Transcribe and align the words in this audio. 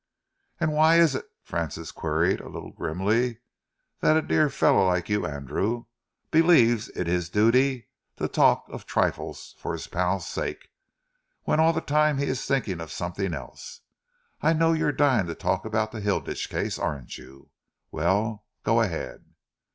"And 0.59 0.73
why 0.73 0.95
is 0.97 1.13
it," 1.13 1.25
Francis 1.43 1.91
queried, 1.91 2.39
a 2.41 2.49
little 2.49 2.71
grimly, 2.71 3.37
"that 3.99 4.17
a 4.17 4.23
dear 4.23 4.49
fellow 4.49 4.87
like 4.87 5.09
you, 5.09 5.27
Andrew, 5.27 5.85
believes 6.31 6.89
it 6.95 7.05
his 7.05 7.29
duty 7.29 7.87
to 8.17 8.27
talk 8.27 8.65
of 8.69 8.87
trifles 8.87 9.53
for 9.59 9.73
his 9.73 9.85
pal's 9.85 10.25
sake, 10.25 10.69
when 11.43 11.59
all 11.59 11.71
the 11.71 11.81
time 11.81 12.17
he 12.17 12.25
is 12.25 12.43
thinking 12.43 12.81
of 12.81 12.91
something 12.91 13.35
else? 13.35 13.81
I 14.41 14.53
know 14.53 14.73
you're 14.73 14.91
dying 14.91 15.27
to 15.27 15.35
talk 15.35 15.65
about 15.65 15.91
the 15.91 16.01
Hilditch 16.01 16.49
case, 16.49 16.79
aren't 16.79 17.19
you? 17.19 17.51
Well, 17.91 18.45
go 18.63 18.81
ahead." 18.81 19.25